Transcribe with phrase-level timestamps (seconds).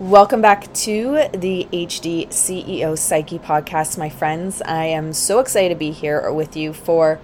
[0.00, 4.62] Welcome back to the HD CEO Psyche podcast, my friends.
[4.62, 7.16] I am so excited to be here with you for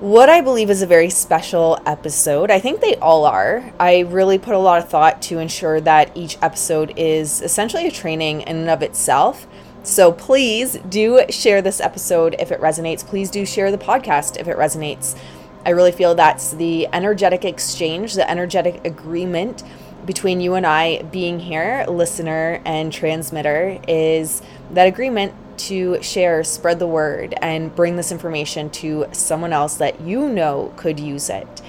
[0.00, 2.50] what I believe is a very special episode.
[2.50, 3.72] I think they all are.
[3.78, 7.92] I really put a lot of thought to ensure that each episode is essentially a
[7.92, 9.46] training in and of itself.
[9.84, 13.06] So please do share this episode if it resonates.
[13.06, 15.16] Please do share the podcast if it resonates.
[15.64, 19.62] I really feel that's the energetic exchange, the energetic agreement
[20.04, 26.78] between you and I being here, listener and transmitter, is that agreement to share, spread
[26.78, 31.62] the word, and bring this information to someone else that you know could use it.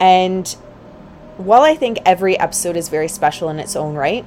[0.00, 0.48] And
[1.36, 4.24] while I think every episode is very special in its own right,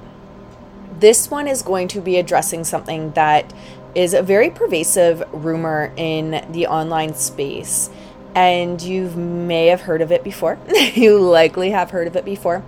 [0.99, 3.51] this one is going to be addressing something that
[3.93, 7.89] is a very pervasive rumor in the online space.
[8.35, 10.57] And you may have heard of it before.
[10.95, 12.63] you likely have heard of it before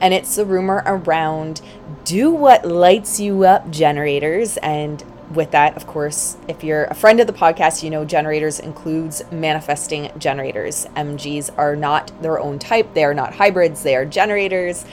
[0.00, 1.60] and it's the rumor around
[2.04, 4.56] do what lights you up generators.
[4.58, 8.60] And with that of course if you're a friend of the podcast you know generators
[8.60, 10.86] includes manifesting generators.
[10.96, 12.94] Mgs are not their own type.
[12.94, 13.82] They are not hybrids.
[13.82, 14.84] They are generators.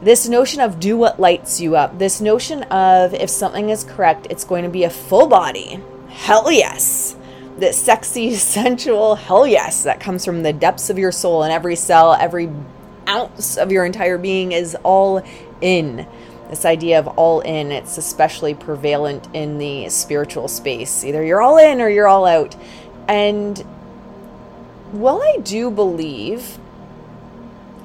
[0.00, 4.26] This notion of do what lights you up this notion of if something is correct
[4.30, 5.80] it's going to be a full body.
[6.08, 7.16] Hell yes.
[7.58, 11.76] This sexy sensual hell yes that comes from the depths of your soul and every
[11.76, 12.50] cell every
[13.12, 15.22] ounce of your entire being is all
[15.60, 16.06] in.
[16.50, 21.04] This idea of all in, it's especially prevalent in the spiritual space.
[21.04, 22.56] Either you're all in or you're all out.
[23.08, 23.58] And
[24.92, 26.58] while I do believe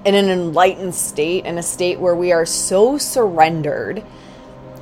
[0.05, 4.03] in an enlightened state, in a state where we are so surrendered,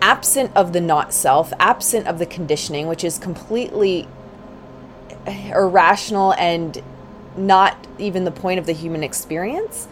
[0.01, 4.07] absent of the not self, absent of the conditioning, which is completely
[5.27, 6.81] irrational and
[7.37, 9.87] not even the point of the human experience,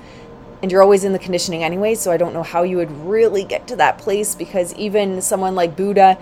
[0.64, 3.44] and you're always in the conditioning anyway, so I don't know how you would really
[3.44, 6.17] get to that place because even someone like Buddha,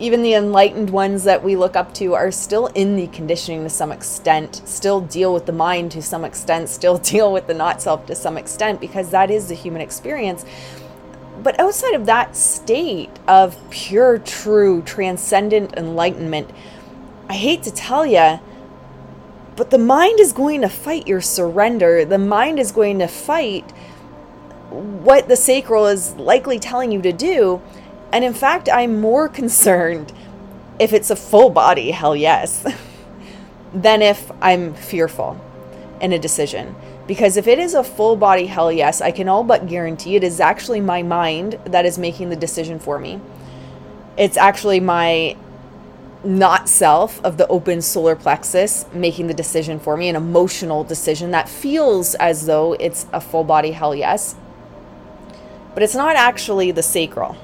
[0.00, 3.70] even the enlightened ones that we look up to are still in the conditioning to
[3.70, 7.80] some extent, still deal with the mind to some extent, still deal with the not
[7.80, 10.44] self to some extent because that is the human experience.
[11.40, 16.50] But outside of that state of pure, true, transcendent enlightenment,
[17.28, 18.40] I hate to tell you,
[19.56, 22.04] but the mind is going to fight your surrender.
[22.04, 23.72] The mind is going to fight
[24.70, 27.62] what the sacral is likely telling you to do.
[28.12, 30.12] And in fact, I'm more concerned
[30.78, 32.66] if it's a full body, hell yes,
[33.74, 35.40] than if I'm fearful
[36.00, 36.74] in a decision.
[37.06, 40.24] Because if it is a full body hell yes, I can all but guarantee it
[40.24, 43.20] is actually my mind that is making the decision for me.
[44.16, 45.36] It's actually my
[46.24, 51.30] not self of the open solar plexus making the decision for me, an emotional decision
[51.30, 54.34] that feels as though it's a full body hell yes.
[55.76, 57.36] But it's not actually the sacral.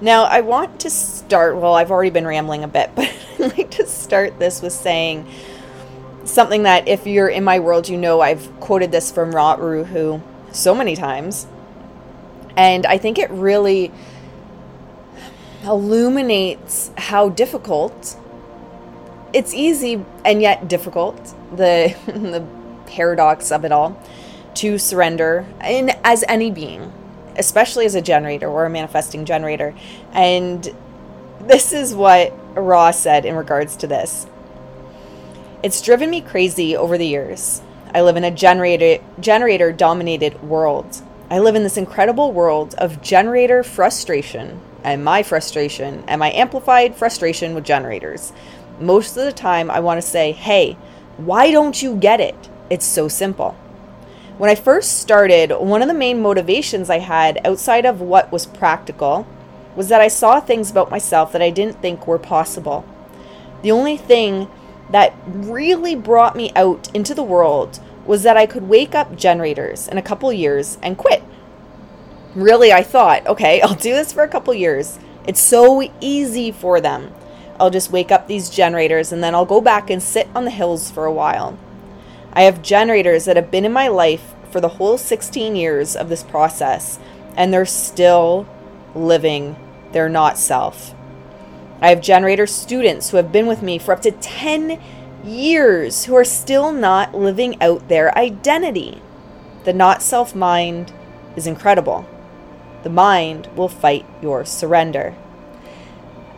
[0.00, 3.72] Now, I want to start, well, I've already been rambling a bit, but I'd like
[3.72, 5.28] to start this with saying
[6.22, 9.82] something that if you're in my world, you know I've quoted this from Ra Uru
[9.82, 10.22] Hu
[10.52, 11.48] so many times.
[12.56, 13.90] And I think it really
[15.64, 18.16] illuminates how difficult
[19.32, 21.16] it's easy and yet difficult
[21.56, 22.46] the the
[22.86, 24.00] paradox of it all
[24.54, 26.92] to surrender in as any being
[27.36, 29.74] especially as a generator or a manifesting generator
[30.12, 30.74] and
[31.40, 34.26] this is what Ra said in regards to this
[35.62, 37.62] it's driven me crazy over the years
[37.94, 43.00] i live in a generator generator dominated world i live in this incredible world of
[43.02, 48.32] generator frustration and my frustration and my amplified frustration with generators.
[48.78, 50.76] Most of the time, I want to say, hey,
[51.16, 52.48] why don't you get it?
[52.70, 53.56] It's so simple.
[54.40, 58.46] When I first started, one of the main motivations I had outside of what was
[58.46, 59.26] practical
[59.76, 62.86] was that I saw things about myself that I didn't think were possible.
[63.60, 64.48] The only thing
[64.88, 69.86] that really brought me out into the world was that I could wake up generators
[69.86, 71.22] in a couple years and quit
[72.34, 74.98] really I thought, okay, I'll do this for a couple years.
[75.26, 77.12] It's so easy for them.
[77.58, 80.50] I'll just wake up these generators and then I'll go back and sit on the
[80.50, 81.58] hills for a while.
[82.32, 86.08] I have generators that have been in my life for the whole 16 years of
[86.08, 86.98] this process
[87.36, 88.48] and they're still
[88.94, 89.56] living
[89.92, 90.94] their not self.
[91.80, 94.80] I have generator students who have been with me for up to 10
[95.24, 99.00] years who are still not living out their identity.
[99.64, 100.92] The not self mind
[101.36, 102.06] is incredible
[102.82, 105.14] the mind will fight your surrender.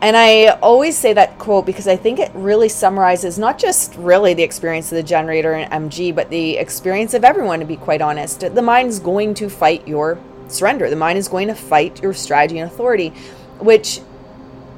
[0.03, 4.33] And I always say that quote because I think it really summarizes not just really
[4.33, 8.01] the experience of the generator and MG, but the experience of everyone, to be quite
[8.01, 8.41] honest.
[8.41, 10.19] The mind is going to fight your
[10.49, 10.89] surrender.
[10.89, 13.13] The mind is going to fight your strategy and authority,
[13.59, 14.01] which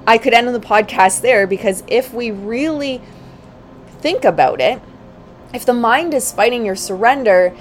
[0.05, 3.01] I could end on the podcast there because if we really
[4.01, 4.79] think about it,
[5.55, 7.51] if the mind is fighting your surrender,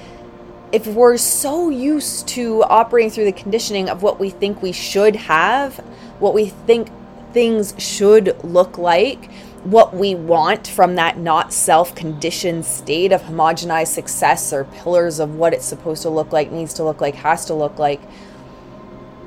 [0.70, 5.16] if we're so used to operating through the conditioning of what we think we should
[5.16, 5.78] have,
[6.19, 6.90] what we think
[7.35, 9.31] things should look like,
[9.65, 15.35] what we want from that not self conditioned state of homogenized success or pillars of
[15.35, 18.01] what it's supposed to look like, needs to look like, has to look like.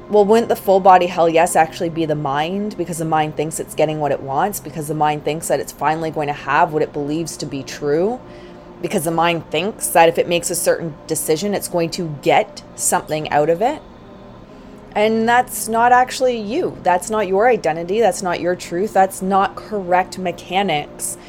[0.09, 3.59] Well, wouldn't the full body hell yes actually be the mind because the mind thinks
[3.59, 6.71] it's getting what it wants, because the mind thinks that it's finally going to have
[6.71, 8.21] what it believes to be true,
[8.81, 12.63] because the mind thinks that if it makes a certain decision, it's going to get
[12.75, 13.81] something out of it?
[14.97, 16.75] And that's not actually you.
[16.81, 17.99] That's not your identity.
[17.99, 18.94] That's not your truth.
[18.94, 21.19] That's not correct mechanics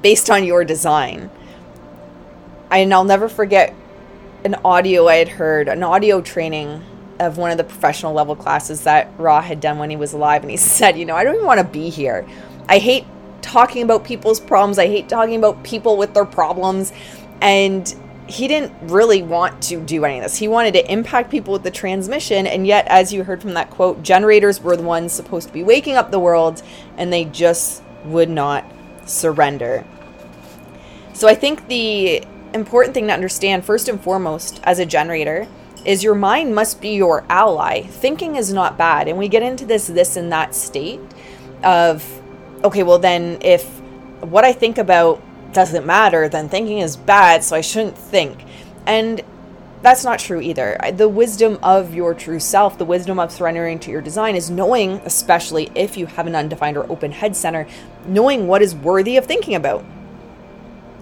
[0.00, 1.28] based on your design.
[2.70, 3.74] And I'll never forget
[4.44, 6.84] an audio I had heard, an audio training
[7.18, 10.42] of one of the professional level classes that Ra had done when he was alive.
[10.42, 12.24] And he said, You know, I don't even want to be here.
[12.68, 13.06] I hate
[13.42, 14.78] talking about people's problems.
[14.78, 16.92] I hate talking about people with their problems.
[17.40, 17.92] And
[18.28, 20.36] he didn't really want to do any of this.
[20.36, 23.70] He wanted to impact people with the transmission, and yet, as you heard from that
[23.70, 26.62] quote, generators were the ones supposed to be waking up the world,
[26.96, 28.64] and they just would not
[29.04, 29.84] surrender.
[31.12, 35.46] So, I think the important thing to understand, first and foremost, as a generator,
[35.84, 37.82] is your mind must be your ally.
[37.82, 41.00] Thinking is not bad, and we get into this, this, and that state
[41.62, 42.04] of,
[42.64, 43.64] okay, well, then if
[44.20, 45.22] what I think about
[45.56, 48.44] doesn't matter, then thinking is bad, so I shouldn't think.
[48.86, 49.22] And
[49.80, 50.78] that's not true either.
[50.92, 55.00] The wisdom of your true self, the wisdom of surrendering to your design is knowing,
[55.04, 57.66] especially if you have an undefined or open head center,
[58.06, 59.82] knowing what is worthy of thinking about.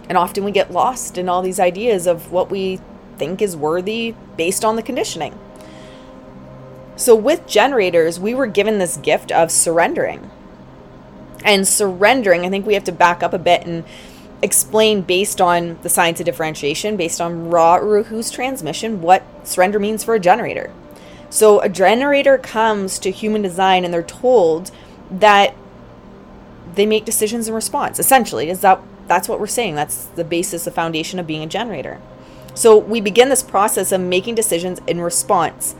[0.08, 2.78] And often we get lost in all these ideas of what we
[3.16, 5.36] think is worthy based on the conditioning.
[6.94, 10.30] So, with generators, we were given this gift of surrendering.
[11.44, 13.84] And surrendering, I think we have to back up a bit and
[14.44, 19.80] explain based on the science of differentiation, based on Ra Uru Hu's transmission, what surrender
[19.80, 20.70] means for a generator.
[21.30, 24.70] So a generator comes to human design and they're told
[25.10, 25.54] that
[26.74, 27.98] they make decisions in response.
[27.98, 29.76] Essentially, is that that's what we're saying.
[29.76, 32.00] That's the basis, the foundation of being a generator.
[32.54, 35.74] So we begin this process of making decisions in response.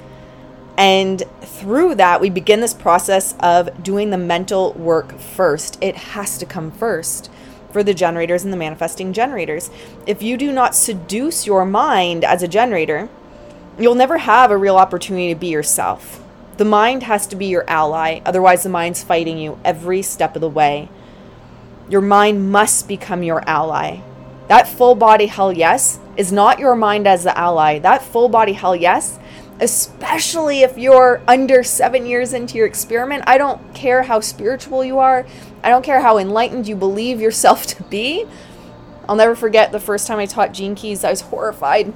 [0.77, 5.79] And through that, we begin this process of doing the mental work first.
[5.81, 7.31] It has to come first
[7.75, 9.69] for the generators and the manifesting generators.
[10.07, 13.09] If you do not seduce your mind as a generator,
[13.77, 16.23] you'll never have a real opportunity to be yourself.
[16.57, 20.41] The mind has to be your ally, otherwise, the mind's fighting you every step of
[20.41, 20.89] the way.
[21.89, 24.03] Your mind must become your ally.
[24.47, 27.81] That full body hell yes is not your mind as the ally.
[27.81, 29.19] That full body hell yes
[29.61, 33.25] especially if you're under seven years into your experiment.
[33.27, 35.27] I don't care how spiritual you are,
[35.63, 38.27] I don't care how enlightened you believe yourself to be.
[39.09, 41.93] I'll never forget the first time I taught Gene Keys, I was horrified.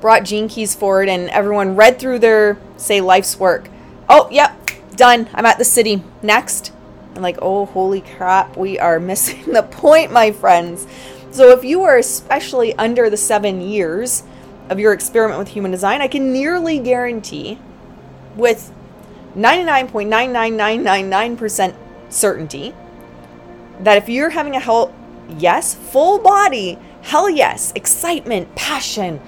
[0.00, 3.68] Brought Gene Keys forward, and everyone read through their, say, life's work.
[4.08, 5.28] Oh, yep, done.
[5.32, 6.02] I'm at the city.
[6.22, 6.72] Next.
[7.14, 10.86] I'm like, oh, holy crap, we are missing the point, my friends.
[11.30, 14.22] So if you are especially under the seven years,
[14.70, 17.58] of your experiment with human design, I can nearly guarantee
[18.36, 18.72] with
[19.36, 21.76] 99.99999%
[22.08, 22.74] certainty
[23.80, 24.94] that if you're having a hell
[25.36, 29.20] yes, full body, hell yes, excitement, passion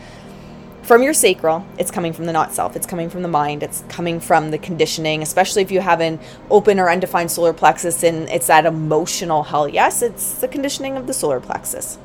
[0.83, 3.85] from your sacral, it's coming from the not self, it's coming from the mind, it's
[3.91, 6.19] coming from the conditioning, especially if you have an
[6.51, 11.07] open or undefined solar plexus and it's that emotional hell yes, it's the conditioning of
[11.07, 11.99] the solar plexus.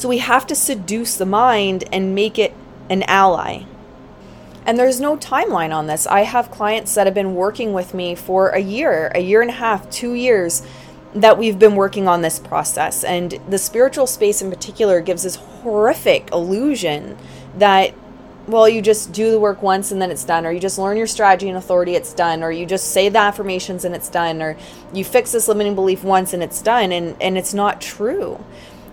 [0.00, 2.54] So we have to seduce the mind and make it
[2.88, 3.64] an ally.
[4.64, 6.06] And there's no timeline on this.
[6.06, 9.50] I have clients that have been working with me for a year, a year and
[9.50, 10.66] a half, two years
[11.14, 13.04] that we've been working on this process.
[13.04, 17.18] And the spiritual space in particular gives this horrific illusion
[17.58, 17.92] that,
[18.46, 20.96] well, you just do the work once and then it's done, or you just learn
[20.96, 24.40] your strategy and authority, it's done, or you just say the affirmations and it's done,
[24.40, 24.56] or
[24.94, 26.90] you fix this limiting belief once and it's done.
[26.90, 28.42] And, and it's not true.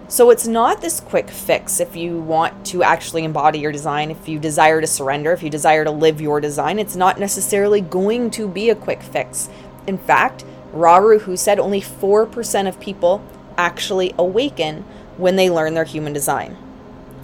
[0.10, 4.30] So it's not this quick fix if you want to actually embody your design, if
[4.30, 8.32] you desire to surrender, if you desire to live your design, it's not necessarily going
[8.32, 9.50] to be a quick fix.
[9.86, 13.22] In fact, Ra Uru Hu said only 4% of people
[13.58, 14.86] actually awaken
[15.18, 16.56] when they learn their human design.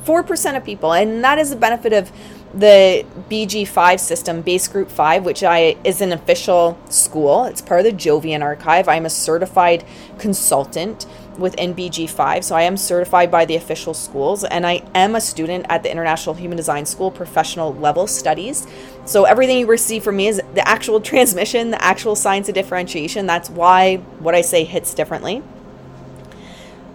[0.03, 2.11] 4% of people, and that is the benefit of
[2.53, 7.45] the BG5 system, Base Group 5, which I is an official school.
[7.45, 8.89] It's part of the Jovian archive.
[8.89, 9.85] I'm a certified
[10.19, 11.05] consultant
[11.37, 12.43] within BG5.
[12.43, 15.91] So I am certified by the official schools and I am a student at the
[15.91, 18.67] International Human Design School professional level studies.
[19.05, 23.25] So everything you receive from me is the actual transmission, the actual science of differentiation.
[23.25, 25.43] That's why what I say hits differently.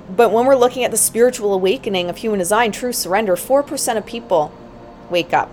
[0.08, 4.06] But when we're looking at the spiritual awakening of human design, true surrender, 4% of
[4.06, 4.52] people
[5.10, 5.50] wake up.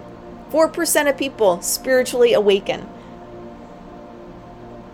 [0.51, 2.87] 4% of people spiritually awaken.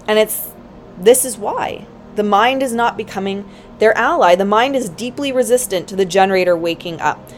[0.07, 0.51] And it's
[0.97, 1.85] this is why.
[2.15, 3.49] The mind is not becoming
[3.79, 4.35] their ally.
[4.35, 7.29] The mind is deeply resistant to the generator waking up.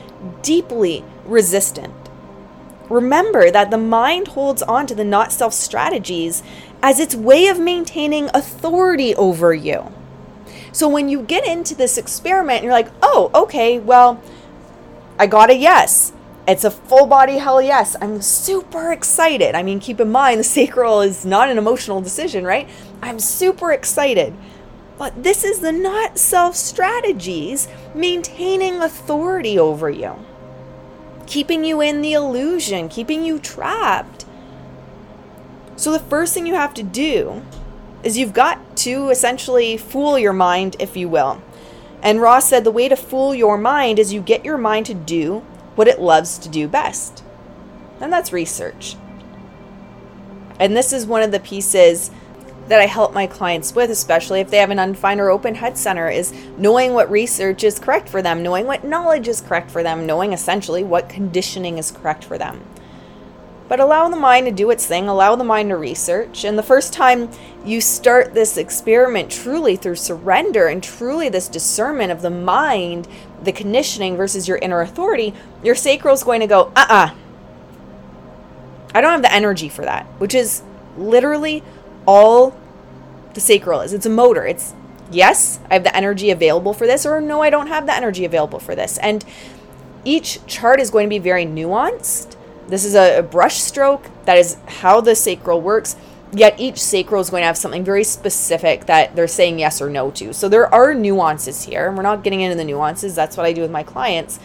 [0.42, 1.94] Deeply resistant.
[2.90, 6.44] Remember that the mind holds on to the not self strategies
[6.82, 9.92] as its way of maintaining authority over you.
[10.72, 14.22] So when you get into this experiment, you're like, oh, okay, well,
[15.18, 16.12] I got a yes.
[16.46, 17.96] It's a full body hell yes.
[18.02, 19.56] I'm super excited.
[19.56, 22.68] I mean, keep in mind, the sacral is not an emotional decision, right?
[23.02, 24.34] I'm super excited.
[24.98, 30.16] But this is the not self strategies maintaining authority over you,
[31.26, 34.26] keeping you in the illusion, keeping you trapped.
[35.76, 37.44] So, the first thing you have to do
[38.04, 41.42] is you've got to essentially fool your mind, if you will.
[42.02, 44.94] And Ross said the way to fool your mind is you get your mind to
[44.94, 45.40] do
[45.76, 47.24] what it loves to do best.
[48.00, 48.98] And that's research.
[50.60, 52.12] And this is one of the pieces
[52.68, 55.78] that I help my clients with, especially if they have an undefined or open head
[55.78, 59.84] center, is knowing what research is correct for them, knowing what knowledge is correct for
[59.84, 62.64] them, knowing essentially what conditioning is correct for them.
[63.68, 66.44] But allow the mind to do its thing, allow the mind to research.
[66.44, 67.30] And the first time
[67.66, 73.08] you start this experiment truly through surrender and truly this discernment of the mind,
[73.42, 77.10] the conditioning versus your inner authority, your sacral is going to go, uh uh-uh.
[77.10, 77.16] uh.
[78.96, 80.62] I don't have the energy for that, which is
[80.98, 81.64] literally
[82.06, 82.56] all
[83.34, 83.94] the sacral is.
[83.94, 84.46] It's a motor.
[84.46, 84.74] It's
[85.12, 88.26] yes, I have the energy available for this, or no, I don't have the energy
[88.26, 88.98] available for this.
[89.00, 89.24] And
[90.06, 92.36] each chart is going to be very nuanced.
[92.68, 94.10] This is a, a brush stroke.
[94.26, 95.96] That is how the sacral works.
[96.32, 99.90] Yet each sacral is going to have something very specific that they're saying yes or
[99.90, 100.34] no to.
[100.34, 101.88] So there are nuances here.
[101.88, 103.14] and We're not getting into the nuances.
[103.14, 104.40] That's what I do with my clients.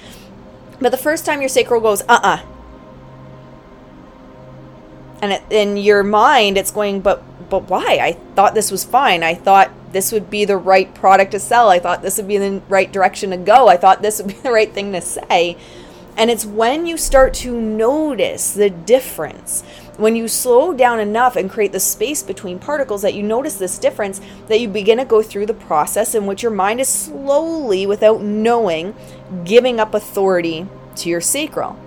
[0.80, 2.36] But the first time your sacral goes, uh uh-uh.
[2.36, 2.42] uh
[5.20, 7.98] and it, in your mind, it's going, but but why?
[8.00, 9.22] I thought this was fine.
[9.22, 11.68] I thought this would be the right product to sell.
[11.68, 13.68] I thought this would be the right direction to go.
[13.68, 15.56] I thought this would be the right thing to say.
[16.16, 19.62] And it's when you start to notice the difference,
[19.96, 23.78] when you slow down enough and create the space between particles that you notice this
[23.78, 27.86] difference, that you begin to go through the process in which your mind is slowly,
[27.86, 28.96] without knowing,
[29.44, 31.78] giving up authority to your sacral.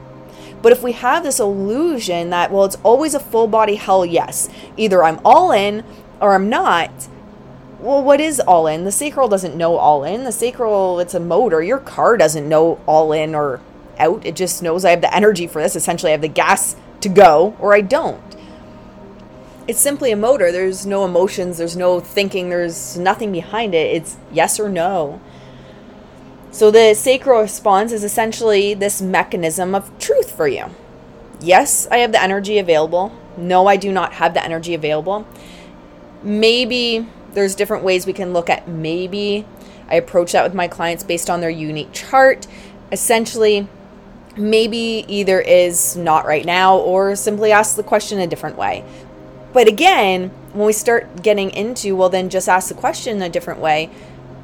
[0.61, 4.49] But if we have this illusion that, well, it's always a full body hell yes,
[4.77, 5.83] either I'm all in
[6.19, 6.91] or I'm not,
[7.79, 8.83] well, what is all in?
[8.83, 10.23] The sacral doesn't know all in.
[10.23, 11.63] The sacral, it's a motor.
[11.63, 13.59] Your car doesn't know all in or
[13.97, 14.23] out.
[14.23, 15.75] It just knows I have the energy for this.
[15.75, 18.21] Essentially, I have the gas to go or I don't.
[19.67, 20.51] It's simply a motor.
[20.51, 23.95] There's no emotions, there's no thinking, there's nothing behind it.
[23.95, 25.19] It's yes or no.
[26.51, 30.65] So the sacral response is essentially this mechanism of truth for you.
[31.39, 33.17] Yes, I have the energy available.
[33.37, 35.25] No, I do not have the energy available.
[36.21, 39.45] Maybe there's different ways we can look at maybe.
[39.89, 42.47] I approach that with my clients based on their unique chart.
[42.91, 43.67] Essentially,
[44.35, 48.83] maybe either is not right now or simply ask the question a different way.
[49.53, 53.61] But again, when we start getting into, well, then just ask the question a different
[53.61, 53.89] way,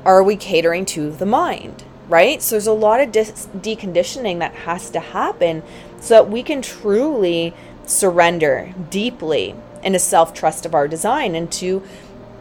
[0.06, 1.84] are we catering to the mind?
[2.10, 2.42] Right?
[2.42, 5.64] So there's a lot of dis- deconditioning that has to happen
[6.00, 7.54] so that we can truly
[7.86, 11.84] surrender deeply into self trust of our design and to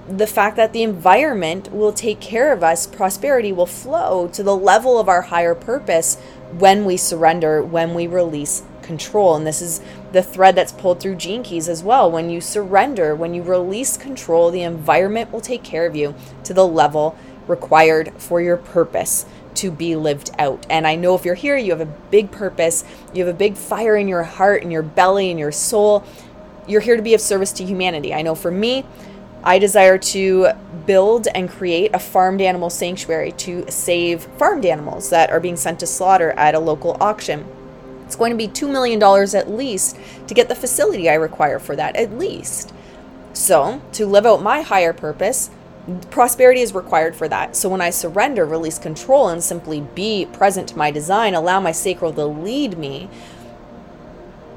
[0.08, 4.56] the fact that the environment will take care of us, prosperity will flow to the
[4.56, 6.16] level of our higher purpose
[6.58, 9.34] when we surrender, when we release control.
[9.34, 9.80] And this is
[10.12, 12.08] the thread that's pulled through Gene Keys as well.
[12.08, 16.54] When you surrender, when you release control, the environment will take care of you to
[16.54, 17.18] the level
[17.48, 20.66] required for your purpose to be lived out.
[20.70, 23.56] And I know if you're here, you have a big purpose, you have a big
[23.56, 26.04] fire in your heart, in your belly, in your soul.
[26.66, 28.12] You're here to be of service to humanity.
[28.12, 28.84] I know for me,
[29.44, 30.48] I desire to
[30.86, 35.78] build and create a farmed animal sanctuary to save farmed animals that are being sent
[35.80, 37.46] to slaughter at a local auction.
[38.04, 41.76] It's going to be $2 million at least to get the facility I require for
[41.76, 42.72] that, at least.
[43.32, 45.50] So, to live out my higher purpose,
[46.10, 47.54] prosperity is required for that.
[47.56, 51.72] So when I surrender, release control, and simply be present to my design, allow my
[51.72, 53.08] sacral to lead me,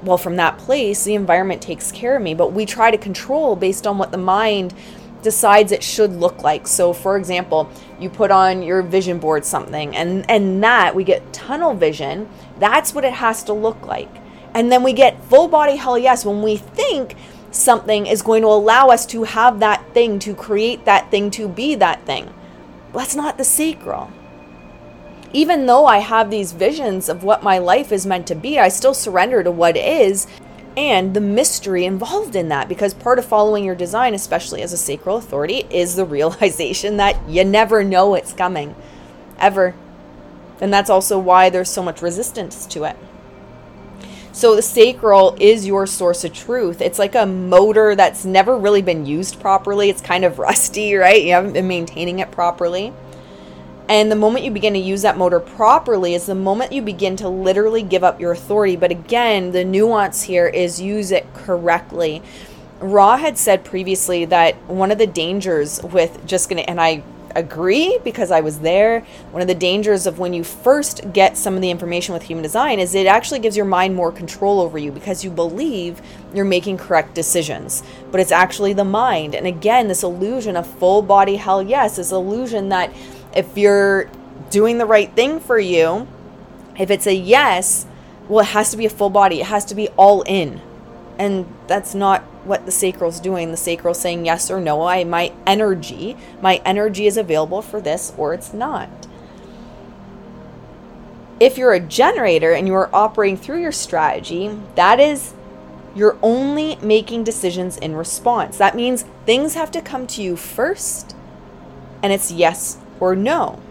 [0.04, 2.34] well, from that place, the environment takes care of me.
[2.34, 4.74] But we try to control based on what the mind
[5.22, 6.68] decides it should look like.
[6.68, 7.70] So for example,
[8.00, 12.94] you put on your vision board something and and that we get tunnel vision, that's
[12.94, 14.10] what it has to look like.
[14.54, 17.16] And then we get full body hell yes when we think
[17.52, 21.48] something is going to allow us to have that thing, to create that thing, to
[21.48, 22.34] be that thing.
[22.94, 24.12] That's not the sacral.
[25.32, 28.70] Even though I have these visions of what my life is meant to be, I
[28.70, 30.28] still surrender to what is
[30.78, 34.78] and the mystery involved in that because part of following your design, especially as a
[34.78, 38.76] sacral authority, is the realization that you never know it's coming
[39.38, 39.76] ever.
[40.62, 42.98] And that's also why there's so much resistance to it.
[44.40, 46.80] So the sacral is your source of truth.
[46.80, 49.90] It's like a motor that's never really been used properly.
[49.90, 51.22] It's kind of rusty, right?
[51.22, 52.94] You haven't been maintaining it properly.
[53.90, 57.18] And the moment you begin to use that motor properly is the moment you begin
[57.18, 58.78] to literally give up your authority.
[58.78, 62.22] But again, the nuance here is use it correctly.
[62.80, 67.04] Ra had said previously that one of the dangers with just gonna, and I
[67.36, 69.02] agree because I was there.
[69.32, 72.44] One of the dangers of when you first get some of the information with human
[72.44, 76.02] design is it actually gives your mind more control over you because you believe
[76.34, 77.84] you're making correct decisions.
[78.12, 79.36] But it's actually the mind.
[79.36, 82.94] And again, this illusion of full body hell yes, this illusion that
[83.36, 84.10] if you're
[84.50, 86.08] doing the right thing for you,
[86.78, 87.86] if it's a yes,
[88.28, 90.62] well, it has to be a full body, it has to be all in.
[91.18, 93.52] And that's not what the sacral's doing.
[93.52, 94.84] The sacral saying yes or no.
[94.84, 98.90] I my energy, my energy is available for this or it's not.
[101.40, 105.34] If you're a generator and you are operating through your strategy, that is
[105.96, 108.58] you're only making decisions in response.
[108.58, 111.16] That means things have to come to you first
[112.04, 113.62] and it's yes or no.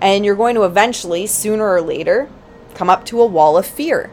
[0.00, 2.28] And you're going to eventually, sooner or later,
[2.74, 4.10] come up to a wall of fear.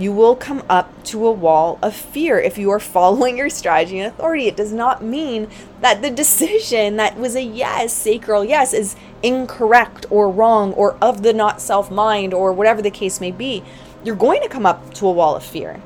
[0.00, 3.98] You will come up to a wall of fear if you are following your strategy
[3.98, 4.46] and authority.
[4.46, 5.46] It does not mean
[5.82, 11.22] that the decision that was a yes, sacral yes, is incorrect or wrong or of
[11.22, 13.62] the not self mind or whatever the case may be.
[14.02, 15.82] You're going to come up to a wall of fear.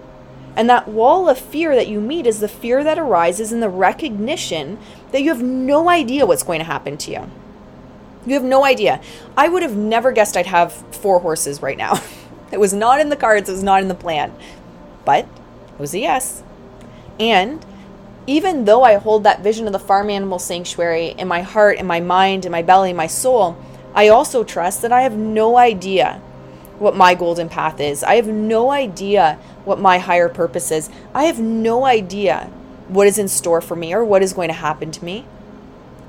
[0.56, 3.68] And that wall of fear that you meet is the fear that arises in the
[3.68, 4.78] recognition
[5.10, 7.28] that you have no idea what's going to happen to you.
[8.24, 9.00] You have no idea.
[9.36, 12.00] I would have never guessed I'd have four horses right now.
[12.54, 14.32] it was not in the cards, it was not in the plan.
[15.04, 16.42] But it was a yes.
[17.20, 17.64] And
[18.26, 21.86] even though I hold that vision of the farm animal sanctuary in my heart, in
[21.86, 23.56] my mind, in my belly, in my soul,
[23.92, 26.22] I also trust that I have no idea
[26.78, 28.02] what my golden path is.
[28.02, 30.90] I have no idea what my higher purpose is.
[31.12, 32.50] I have no idea
[32.88, 35.26] what is in store for me or what is going to happen to me.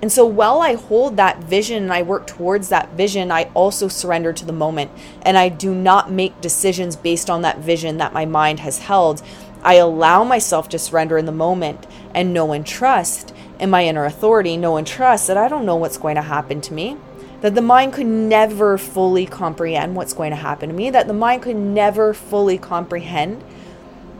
[0.06, 3.88] And so while I hold that vision and I work towards that vision, I also
[3.88, 4.92] surrender to the moment
[5.24, 9.24] and I do not make decisions based on that vision that my mind has held.
[9.64, 14.06] I allow myself to surrender in the moment and know and trust in my inner
[14.06, 16.98] authority, know and trust that I don't know what's going to happen to me
[17.42, 21.14] that the mind could never fully comprehend what's going to happen to me, that the
[21.14, 23.44] mind could never fully comprehend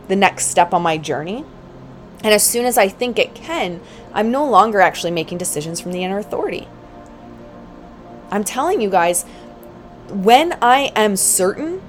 [0.08, 1.44] the next step on my journey.
[2.24, 3.80] And as soon as I think it can,
[4.16, 6.66] I'm no longer actually making decisions from the inner authority.
[8.30, 9.24] I'm telling you guys,
[10.08, 11.82] when I am certain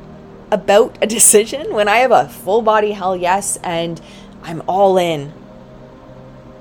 [0.51, 4.01] about a decision, when I have a full body hell yes and
[4.43, 5.31] I'm all in,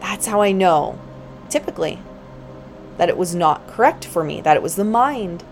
[0.00, 1.00] that's how I know,
[1.50, 1.98] typically,
[2.96, 5.42] that it was not correct for me, that it was the mind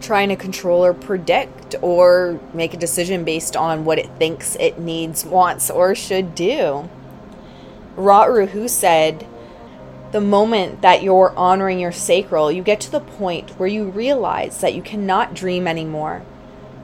[0.00, 4.78] trying to control or predict or make a decision based on what it thinks it
[4.78, 6.88] needs, wants, or should do.
[7.96, 9.26] Ra Uru said,
[10.10, 14.60] the moment that you're honoring your sacral, you get to the point where you realize
[14.60, 16.22] that you cannot dream anymore.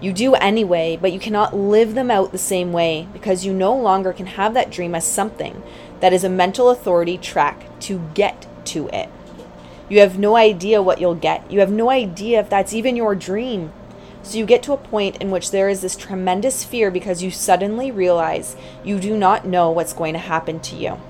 [0.01, 3.75] You do anyway, but you cannot live them out the same way because you no
[3.75, 5.63] longer can have that dream as something
[6.01, 9.09] that is a mental authority track to get to it.
[9.89, 11.51] You have no idea what you'll get.
[11.51, 13.73] You have no idea if that's even your dream.
[14.23, 17.31] So you get to a point in which there is this tremendous fear because you
[17.31, 21.01] suddenly realize you do not know what's going to happen to you.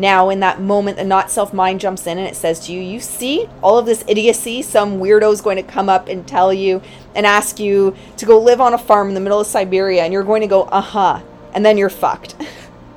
[0.00, 2.80] Now, in that moment, the not self mind jumps in and it says to you,
[2.80, 4.62] You see all of this idiocy?
[4.62, 6.80] Some weirdo is going to come up and tell you
[7.14, 10.10] and ask you to go live on a farm in the middle of Siberia, and
[10.10, 11.20] you're going to go, Uh huh.
[11.52, 12.34] And then you're fucked.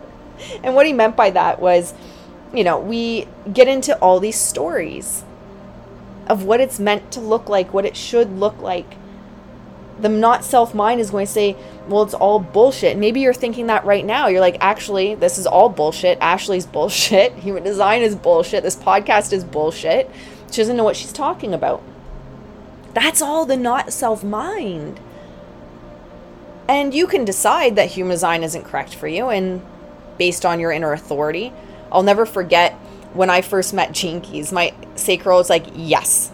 [0.63, 1.93] and what he meant by that was,
[2.53, 5.25] you know, we get into all these stories
[6.27, 8.95] of what it's meant to look like, what it should look like.
[9.99, 11.55] The not self mind is going to say,
[11.87, 12.97] well, it's all bullshit.
[12.97, 14.27] Maybe you're thinking that right now.
[14.27, 16.17] You're like, actually, this is all bullshit.
[16.19, 17.33] Ashley's bullshit.
[17.37, 18.63] Human design is bullshit.
[18.63, 20.09] This podcast is bullshit.
[20.51, 21.83] She doesn't know what she's talking about.
[22.93, 24.99] That's all the not self mind.
[26.67, 29.61] And you can decide that human design isn't correct for you and
[30.17, 31.51] based on your inner authority.
[31.91, 32.73] I'll never forget
[33.13, 36.31] when I first met Keys, my sacral was like, yes,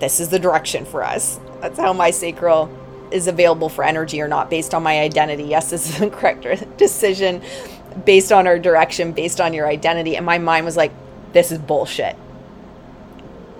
[0.00, 1.38] this is the direction for us.
[1.60, 2.70] That's how my sacral
[3.10, 5.44] is available for energy or not based on my identity.
[5.44, 7.42] Yes, this is the correct decision
[8.04, 10.16] based on our direction, based on your identity.
[10.16, 10.92] And my mind was like,
[11.32, 12.16] this is bullshit.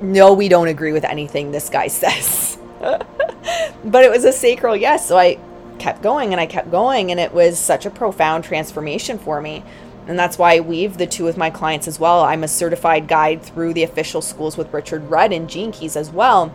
[0.00, 2.58] No, we don't agree with anything this guy says.
[2.80, 5.08] but it was a sacral yes.
[5.08, 5.38] So I
[5.78, 7.10] kept going and I kept going.
[7.10, 9.64] And it was such a profound transformation for me.
[10.06, 12.22] And that's why I weave the two with my clients as well.
[12.22, 16.10] I'm a certified guide through the official schools with Richard Rudd and Gene Keys as
[16.10, 16.52] well.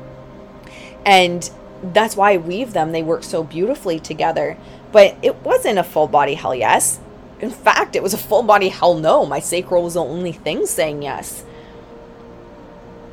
[1.05, 1.49] And
[1.81, 2.91] that's why I weave them.
[2.91, 4.57] They work so beautifully together.
[4.91, 6.99] But it wasn't a full body hell yes.
[7.39, 9.25] In fact, it was a full body hell no.
[9.25, 11.43] My sacral was the only thing saying yes.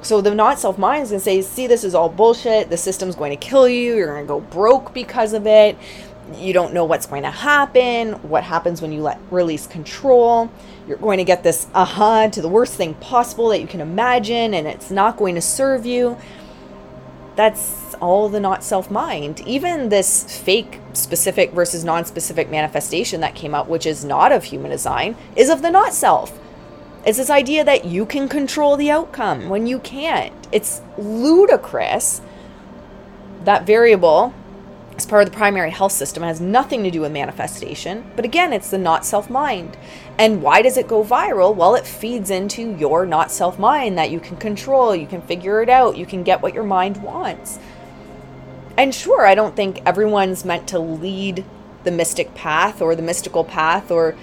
[0.03, 2.71] So the not self mind is going to say, see, this is all bullshit.
[2.71, 3.97] The system's going to kill you.
[3.97, 5.77] You're going to go broke because of it
[6.37, 10.51] you don't know what's going to happen, what happens when you let release control.
[10.87, 13.81] You're going to get this aha uh-huh, to the worst thing possible that you can
[13.81, 16.17] imagine, and it's not going to serve you.
[17.41, 19.41] That's all the not self mind.
[19.47, 24.45] Even this fake specific versus non specific manifestation that came out, which is not of
[24.45, 26.39] human design, is of the not self.
[27.07, 30.35] It's this idea that you can control the outcome when you can't.
[30.53, 32.21] It's ludicrous.
[33.45, 34.35] That variable
[35.01, 36.23] as part of the primary health system.
[36.23, 38.05] It has nothing to do with manifestation.
[38.17, 39.79] But again, it's the not self mind.
[40.19, 41.55] And why does it go viral?
[41.55, 45.63] Well, it feeds into your not self mind that you can control, you can figure
[45.63, 47.59] it out, you can get what your mind wants.
[48.77, 51.45] And sure, I don't think everyone's meant to lead
[51.85, 54.17] the mystic path or the mystical path or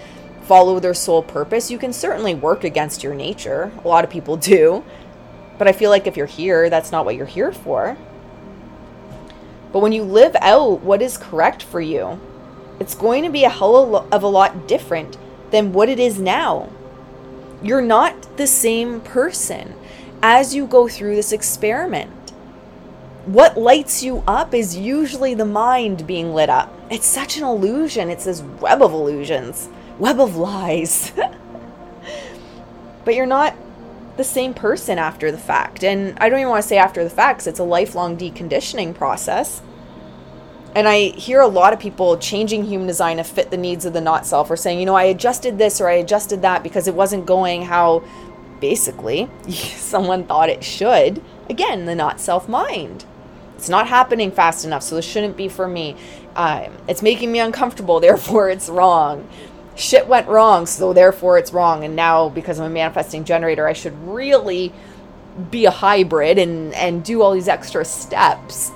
[0.43, 1.71] follow their soul purpose.
[1.71, 3.71] You can certainly work against your nature.
[3.83, 4.83] A lot of people do.
[5.57, 7.97] But I feel like if you're here, that's not what you're here for.
[9.71, 12.19] But when you live out what is correct for you,
[12.79, 15.17] it's going to be a hell of a lot different
[15.51, 16.69] than what it is now.
[17.61, 19.73] You're not the same person
[20.21, 22.11] as you go through this experiment.
[23.25, 26.73] What lights you up is usually the mind being lit up.
[26.89, 28.09] It's such an illusion.
[28.09, 31.11] It's this web of illusions, web of lies.
[33.05, 33.53] but you're not
[34.17, 35.83] the same person after the fact.
[35.83, 39.61] And I don't even want to say after the facts, it's a lifelong deconditioning process.
[40.75, 43.93] And I hear a lot of people changing human design to fit the needs of
[43.93, 46.87] the not self or saying, you know, I adjusted this or I adjusted that because
[46.87, 48.03] it wasn't going how
[48.59, 51.23] basically someone thought it should.
[51.49, 53.05] Again, the not self mind.
[53.55, 55.95] It's not happening fast enough, so this shouldn't be for me.
[56.35, 59.27] Um, it's making me uncomfortable, therefore it's wrong
[59.77, 61.83] shit went wrong, so therefore it's wrong.
[61.83, 64.73] And now, because I'm a manifesting generator, I should really
[65.51, 68.71] be a hybrid and, and do all these extra steps.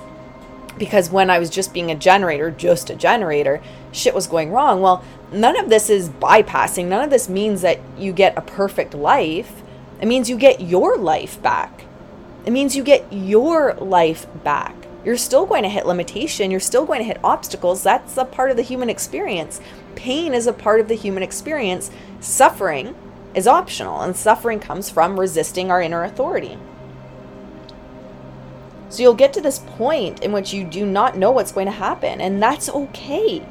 [0.78, 3.60] Because when I was just being a generator, just a generator,
[3.90, 4.80] shit was going wrong.
[4.80, 6.86] Well, none of this is bypassing.
[6.86, 9.62] None of this means that you get a perfect life.
[10.00, 11.84] It means you get your life back.
[12.46, 14.74] It means you get your life back.
[15.04, 16.50] You're still going to hit limitation.
[16.50, 17.82] You're still going to hit obstacles.
[17.82, 19.60] That's a part of the human experience
[19.94, 21.90] pain is a part of the human experience.
[22.20, 22.94] Suffering
[23.34, 26.58] is optional, and suffering comes from resisting our inner authority.
[28.88, 31.72] So you'll get to this point in which you do not know what's going to
[31.72, 33.42] happen, and that's okay.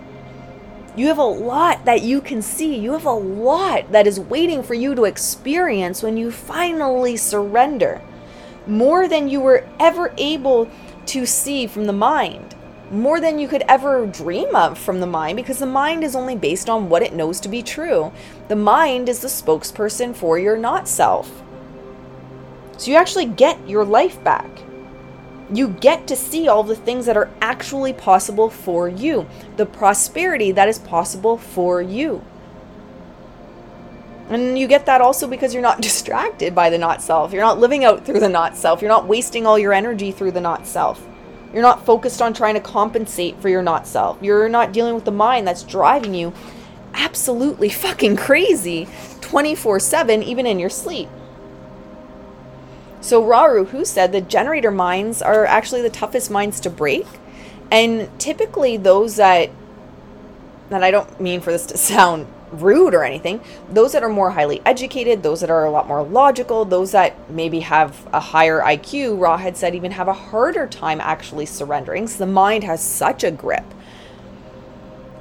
[0.95, 2.77] You have a lot that you can see.
[2.77, 8.01] You have a lot that is waiting for you to experience when you finally surrender.
[8.67, 10.69] More than you were ever able
[11.07, 12.55] to see from the mind
[12.91, 16.35] more than you could ever dream of from the mind because the mind is only
[16.35, 18.11] based on what it knows to be true.
[18.49, 21.41] The mind is the spokesperson for your not self.
[22.77, 24.49] So you actually get your life back.
[25.53, 30.51] You get to see all the things that are actually possible for you, the prosperity
[30.51, 32.23] that is possible for you.
[34.29, 37.31] And you get that also because you're not distracted by the not self.
[37.31, 38.81] You're not living out through the not self.
[38.81, 41.05] You're not wasting all your energy through the not self.
[41.53, 44.17] You're not focused on trying to compensate for your not self.
[44.21, 46.33] You're not dealing with the mind that's driving you
[46.93, 48.87] absolutely fucking crazy
[49.21, 51.09] 24 7, even in your sleep.
[53.01, 57.07] So, Ra Uru Hu said the generator minds are actually the toughest minds to break.
[57.71, 59.49] And typically, those that,
[60.69, 63.41] and I don't mean for this to sound rude or anything.
[63.69, 67.29] Those that are more highly educated, those that are a lot more logical, those that
[67.29, 72.07] maybe have a higher IQ, Ra had said even have a harder time actually surrendering.
[72.07, 73.65] So the mind has such a grip.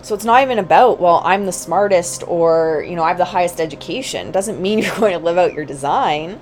[0.02, 3.24] So it's not even about, well, I'm the smartest or, you know, I have the
[3.26, 4.28] highest education.
[4.28, 6.40] It doesn't mean you're going to live out your design.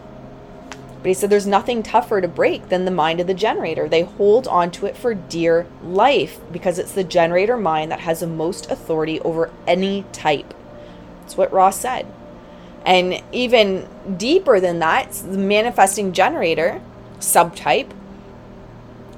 [0.99, 3.89] But he said there's nothing tougher to break than the mind of the generator.
[3.89, 8.21] They hold on to it for dear life because it's the generator mind that has
[8.21, 10.55] the most authority over any type
[11.29, 12.07] That's what Ross said.
[12.87, 13.87] And even
[14.17, 16.81] deeper than that, the manifesting generator
[17.19, 17.91] subtype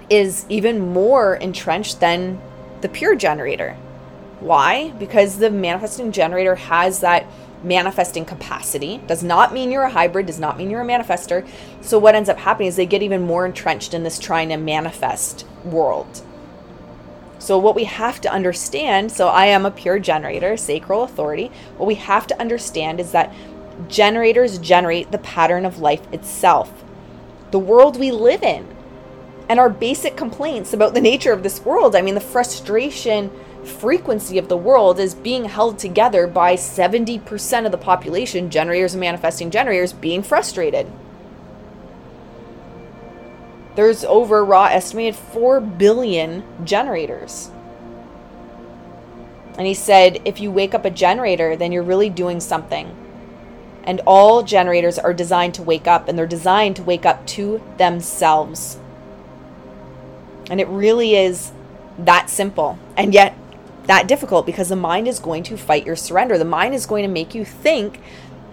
[0.09, 2.41] is even more entrenched than
[2.81, 3.75] the pure generator.
[4.41, 4.91] Why?
[4.99, 7.27] Because the manifesting generator has that
[7.63, 9.01] manifesting capacity.
[9.07, 11.47] Does not mean you're a hybrid, does not mean you're a manifester.
[11.81, 14.57] So, what ends up happening is they get even more entrenched in this trying to
[14.57, 16.23] manifest world.
[17.41, 21.51] So, what we have to understand so, I am a pure generator, sacral authority.
[21.79, 23.33] What we have to understand is that
[23.89, 26.85] generators generate the pattern of life itself,
[27.51, 28.69] the world we live in,
[29.49, 31.97] and our basic complaints about the nature of this world.
[31.97, 33.31] I mean, the frustration
[33.65, 39.01] frequency of the world is being held together by 70% of the population, generators and
[39.01, 40.87] manifesting generators, being frustrated.
[43.77, 47.51] There's over Ra estimated 4 billion generators.
[49.57, 52.97] And he said, if you wake up a generator, then you're really doing something.
[53.85, 57.63] And all generators are designed to wake up, and they're designed to wake up to
[57.77, 58.79] themselves.
[60.51, 61.53] And it really is
[61.99, 62.79] that simple.
[62.97, 63.37] And yet,
[63.85, 66.39] that difficult because the mind is going to fight your surrender.
[66.39, 68.01] The mind is going to make you think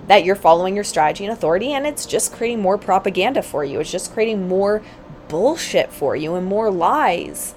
[0.08, 3.80] that you're following your strategy and authority, and it's just creating more propaganda for you.
[3.80, 4.82] It's just creating more
[5.28, 7.56] bullshit for you and more lies.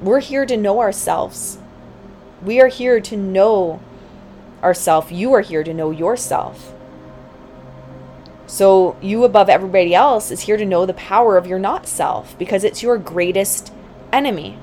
[0.00, 1.58] We're here to know ourselves.
[2.42, 3.80] We are here to know
[4.62, 5.12] ourself.
[5.12, 6.72] You are here to know yourself.
[8.46, 12.36] So, you above everybody else is here to know the power of your not self
[12.36, 13.72] because it's your greatest
[14.12, 14.58] enemy.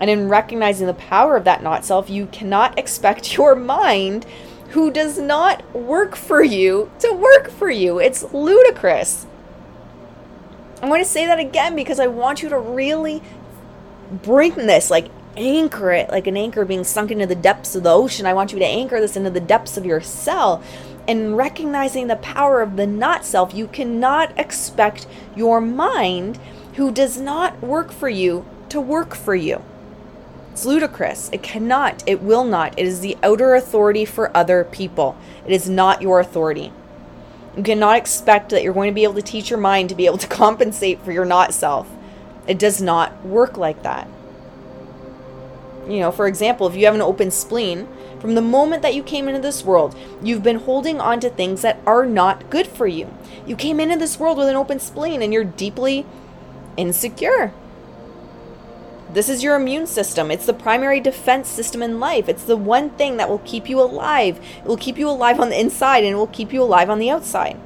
[0.00, 4.26] And in recognizing the power of that not self, you cannot expect your mind,
[4.70, 7.98] who does not work for you, to work for you.
[7.98, 9.26] It's ludicrous.
[10.82, 13.22] I'm going to say that again because I want you to really
[14.22, 17.90] bring this, like anchor it, like an anchor being sunk into the depths of the
[17.90, 18.26] ocean.
[18.26, 20.62] I want you to anchor this into the depths of your cell.
[21.08, 26.38] And recognizing the power of the not self, you cannot expect your mind,
[26.74, 29.62] who does not work for you, to work for you.
[30.52, 31.30] It's ludicrous.
[31.32, 32.78] It cannot, it will not.
[32.78, 35.16] It is the outer authority for other people.
[35.46, 36.72] It is not your authority.
[37.56, 40.06] You cannot expect that you're going to be able to teach your mind to be
[40.06, 41.88] able to compensate for your not self.
[42.46, 44.08] It does not work like that.
[45.88, 47.88] You know, for example, if you have an open spleen,
[48.20, 51.62] from the moment that you came into this world, you've been holding on to things
[51.62, 53.12] that are not good for you.
[53.46, 56.06] You came into this world with an open spleen and you're deeply
[56.76, 57.52] insecure.
[59.12, 60.30] This is your immune system.
[60.30, 62.28] It's the primary defense system in life.
[62.28, 64.40] It's the one thing that will keep you alive.
[64.58, 66.98] It will keep you alive on the inside and it will keep you alive on
[66.98, 67.58] the outside.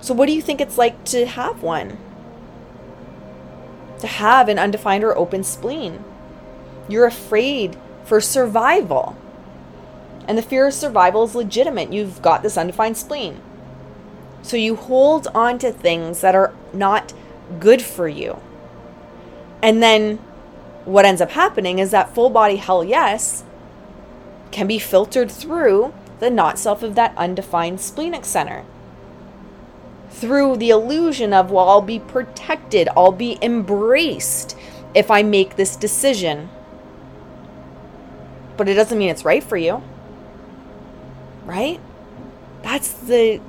[0.00, 1.98] So, what do you think it's like to have one?
[4.00, 6.04] To have an undefined or open spleen.
[6.88, 9.16] You're afraid for survival.
[10.28, 11.92] And the fear of survival is legitimate.
[11.92, 13.40] You've got this undefined spleen.
[14.42, 17.12] So, you hold on to things that are not
[17.58, 18.40] good for you.
[19.66, 20.18] And then
[20.84, 23.42] what ends up happening is that full body hell yes
[24.52, 28.64] can be filtered through the not self of that undefined splenic center.
[30.08, 34.56] Through the illusion of, well, I'll be protected, I'll be embraced
[34.94, 36.48] if I make this decision.
[38.56, 39.82] But it doesn't mean it's right for you.
[41.44, 41.80] Right?
[42.62, 43.40] That's the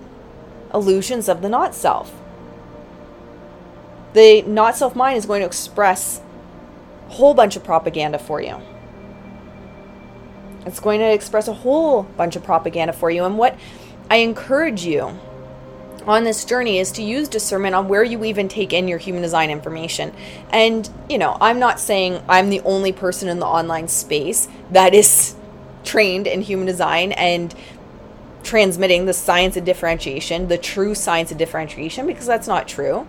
[0.73, 2.11] illusions of the not self
[4.17, 6.21] the not self mind is going to express
[7.07, 8.59] a whole bunch of propaganda for you.
[10.65, 13.23] It's going to express a whole bunch of propaganda for you.
[13.25, 13.57] And what
[14.09, 15.17] I encourage you
[16.07, 19.21] on this journey is to use discernment on where you even take in your human
[19.21, 20.13] design information.
[20.49, 24.95] And, you know, I'm not saying I'm the only person in the online space that
[24.95, 25.35] is
[25.83, 27.53] trained in human design and
[28.41, 33.07] transmitting the science of differentiation, the true science of differentiation, because that's not true.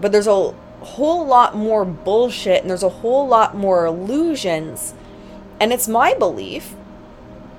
[0.00, 0.54] But there's a
[0.84, 4.94] whole lot more bullshit and there's a whole lot more illusions.
[5.60, 6.74] And it's my belief,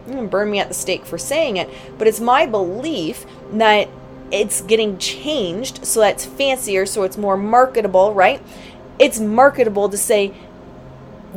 [0.08, 3.90] burn me at the stake for saying it, but it's my belief that
[4.32, 8.42] it's getting changed so that it's fancier, so it's more marketable, right?
[9.00, 10.34] It's marketable to say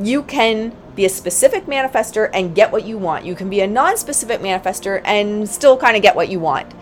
[0.01, 3.25] you can be a specific manifester and get what you want.
[3.25, 6.73] You can be a non specific manifester and still kind of get what you want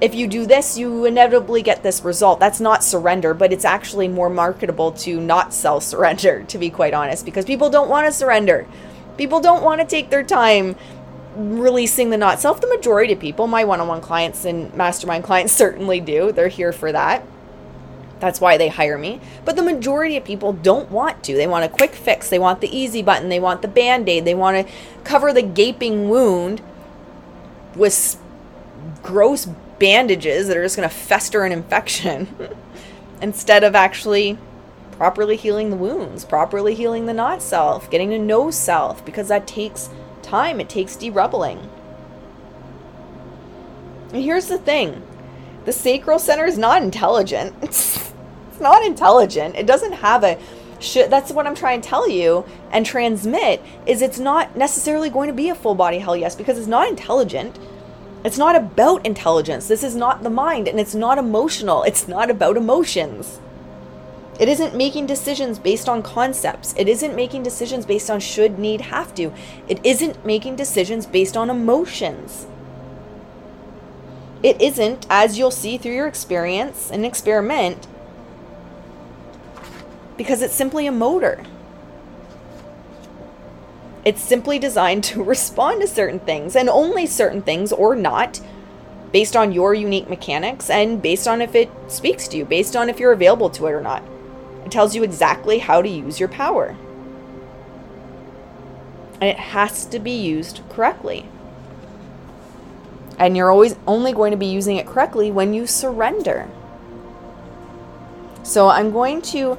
[0.00, 2.40] if you do this, you inevitably get this result.
[2.40, 6.94] That's not surrender, but it's actually more marketable to not sell surrender, to be quite
[6.94, 8.66] honest, because people don't want to surrender.
[9.16, 10.76] People don't want to take their time
[11.36, 12.60] releasing the not self.
[12.60, 16.32] The majority of people, my one on one clients and mastermind clients, certainly do.
[16.32, 17.24] They're here for that.
[18.20, 19.20] That's why they hire me.
[19.44, 21.34] But the majority of people don't want to.
[21.34, 22.30] They want a quick fix.
[22.30, 23.28] They want the easy button.
[23.28, 24.24] They want the band aid.
[24.24, 26.62] They want to cover the gaping wound
[27.74, 28.18] with
[29.02, 29.46] gross
[29.78, 32.28] bandages that are just going to fester an infection
[33.22, 34.38] instead of actually
[34.92, 39.46] properly healing the wounds, properly healing the not self, getting to know self, because that
[39.46, 39.90] takes
[40.22, 40.60] time.
[40.60, 41.70] It takes derubbling.
[44.12, 45.02] And here's the thing
[45.64, 47.54] the sacral center is not intelligent.
[47.62, 48.12] It's,
[48.60, 49.56] not intelligent.
[49.56, 50.38] It doesn't have a
[51.08, 55.34] that's what I'm trying to tell you and transmit is it's not necessarily going to
[55.34, 57.58] be a full body hell yes because it's not intelligent.
[58.24, 59.68] It's not about intelligence.
[59.68, 61.82] This is not the mind and it's not emotional.
[61.82, 63.38] It's not about emotions.
[64.40, 66.74] It isn't making decisions based on concepts.
[66.76, 69.32] It isn't making decisions based on should, need, have to.
[69.68, 72.46] It isn't making decisions based on emotions.
[74.42, 77.86] It isn't, as you'll see through your experience and experiment,
[80.16, 81.44] because it's simply a motor.
[84.04, 88.40] It's simply designed to respond to certain things and only certain things or not
[89.12, 92.88] based on your unique mechanics and based on if it speaks to you, based on
[92.88, 94.02] if you're available to it or not.
[94.64, 96.76] It tells you exactly how to use your power.
[99.20, 101.26] And it has to be used correctly.
[103.16, 106.50] And you're always only going to be using it correctly when you surrender.
[108.42, 109.56] So I'm going to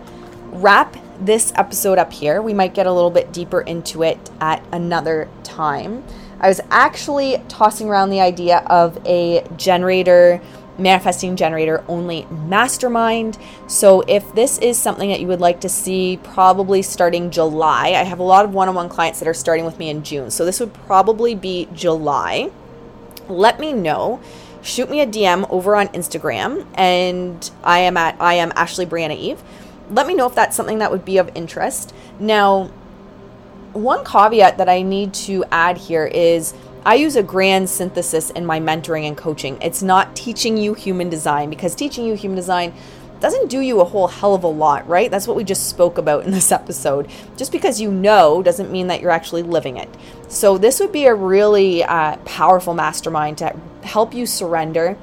[0.51, 2.41] wrap this episode up here.
[2.41, 6.03] We might get a little bit deeper into it at another time.
[6.39, 10.41] I was actually tossing around the idea of a generator
[10.77, 13.37] manifesting generator only mastermind.
[13.67, 18.03] So, if this is something that you would like to see, probably starting July, I
[18.03, 20.31] have a lot of one on one clients that are starting with me in June.
[20.31, 22.51] So, this would probably be July.
[23.27, 24.19] Let me know.
[24.61, 29.15] Shoot me a DM over on Instagram, and I am at I am Ashley Briana
[29.15, 29.41] Eve.
[29.89, 31.93] Let me know if that's something that would be of interest.
[32.19, 32.71] Now,
[33.73, 36.53] one caveat that I need to add here is
[36.85, 39.57] I use a grand synthesis in my mentoring and coaching.
[39.61, 42.73] It's not teaching you human design because teaching you human design
[43.19, 45.09] doesn't do you a whole hell of a lot, right?
[45.09, 47.09] That's what we just spoke about in this episode.
[47.37, 49.89] Just because you know doesn't mean that you're actually living it.
[50.27, 54.97] So, this would be a really uh, powerful mastermind to help you surrender,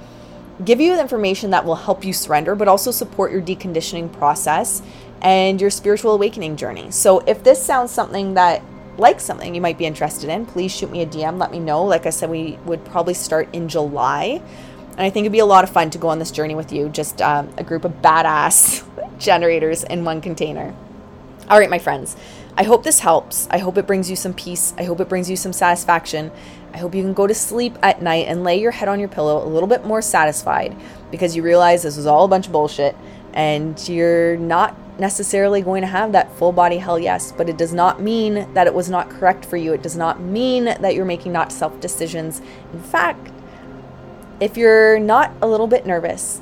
[0.64, 4.82] give you the information that will help you surrender, but also support your deconditioning process
[5.20, 6.90] and your spiritual awakening journey.
[6.90, 8.62] So, if this sounds something that
[8.98, 11.38] like something you might be interested in, please shoot me a DM.
[11.38, 11.84] Let me know.
[11.84, 14.42] Like I said, we would probably start in July.
[14.92, 16.72] And I think it'd be a lot of fun to go on this journey with
[16.72, 18.84] you, just um, a group of badass
[19.18, 20.74] generators in one container.
[21.48, 22.16] All right, my friends,
[22.56, 23.48] I hope this helps.
[23.50, 24.74] I hope it brings you some peace.
[24.76, 26.30] I hope it brings you some satisfaction.
[26.74, 29.08] I hope you can go to sleep at night and lay your head on your
[29.08, 30.74] pillow a little bit more satisfied
[31.10, 32.96] because you realize this was all a bunch of bullshit
[33.34, 37.72] and you're not necessarily going to have that full body hell yes, but it does
[37.72, 39.72] not mean that it was not correct for you.
[39.72, 42.40] It does not mean that you're making not self decisions.
[42.72, 43.30] In fact,
[44.40, 46.40] if you're not a little bit nervous,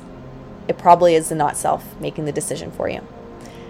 [0.67, 3.05] it probably is the not self making the decision for you.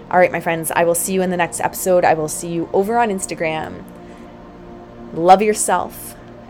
[0.09, 2.03] All right, my friends, I will see you in the next episode.
[2.03, 3.83] I will see you over on Instagram.
[5.13, 6.15] Love yourself,